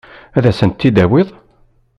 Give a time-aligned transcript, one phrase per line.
[0.37, 1.27] Ad asen-ten-id-tawiḍ?